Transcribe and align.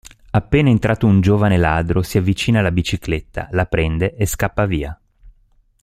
Appena 0.31 0.71
entrato 0.71 1.05
un 1.05 1.21
giovane 1.21 1.57
ladro 1.57 2.01
si 2.01 2.17
avvicina 2.17 2.57
alla 2.57 2.71
bicicletta 2.71 3.47
la 3.51 3.67
prende 3.67 4.15
e 4.15 4.25
scappa 4.25 4.65
via. 4.65 4.99